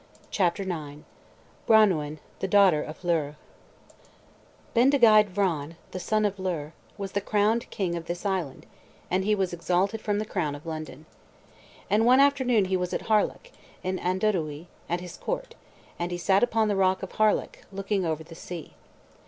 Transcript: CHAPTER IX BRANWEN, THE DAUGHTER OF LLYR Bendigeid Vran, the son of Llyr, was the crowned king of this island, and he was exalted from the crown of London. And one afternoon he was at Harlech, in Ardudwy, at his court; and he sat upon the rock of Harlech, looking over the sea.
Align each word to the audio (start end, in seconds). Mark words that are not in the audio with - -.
CHAPTER 0.31 0.63
IX 0.63 1.03
BRANWEN, 1.67 2.17
THE 2.39 2.47
DAUGHTER 2.47 2.81
OF 2.81 3.01
LLYR 3.03 3.35
Bendigeid 4.73 5.29
Vran, 5.29 5.75
the 5.91 5.99
son 5.99 6.25
of 6.25 6.37
Llyr, 6.37 6.71
was 6.97 7.11
the 7.11 7.21
crowned 7.21 7.69
king 7.69 7.93
of 7.95 8.07
this 8.07 8.25
island, 8.25 8.65
and 9.11 9.23
he 9.23 9.35
was 9.35 9.53
exalted 9.53 10.01
from 10.01 10.17
the 10.17 10.25
crown 10.25 10.55
of 10.55 10.65
London. 10.65 11.05
And 11.87 12.03
one 12.03 12.19
afternoon 12.19 12.65
he 12.65 12.75
was 12.77 12.95
at 12.95 13.09
Harlech, 13.11 13.51
in 13.83 13.99
Ardudwy, 13.99 14.65
at 14.89 15.01
his 15.01 15.17
court; 15.17 15.53
and 15.99 16.09
he 16.09 16.17
sat 16.17 16.41
upon 16.41 16.67
the 16.67 16.75
rock 16.75 17.03
of 17.03 17.11
Harlech, 17.17 17.63
looking 17.71 18.03
over 18.03 18.23
the 18.23 18.33
sea. 18.33 18.73